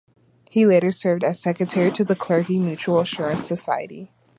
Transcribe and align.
He 0.49 0.65
later 0.65 0.91
served 0.91 1.23
as 1.23 1.39
secretary 1.39 1.91
to 1.91 2.03
the 2.03 2.15
Clergy 2.15 2.57
Mutual 2.57 3.01
Assurance 3.01 3.45
Society. 3.45 4.11